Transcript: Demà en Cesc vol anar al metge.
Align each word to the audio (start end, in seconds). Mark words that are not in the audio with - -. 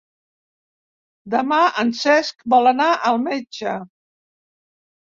Demà 1.35 1.59
en 1.85 1.93
Cesc 2.01 2.49
vol 2.57 2.73
anar 2.75 2.91
al 3.13 3.23
metge. 3.31 3.79